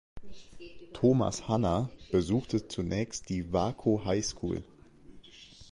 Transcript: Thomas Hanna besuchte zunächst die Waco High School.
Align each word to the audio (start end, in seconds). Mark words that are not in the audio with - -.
Thomas 0.95 1.41
Hanna 1.47 1.91
besuchte 2.09 2.67
zunächst 2.67 3.29
die 3.29 3.53
Waco 3.53 4.03
High 4.03 4.25
School. 4.25 4.63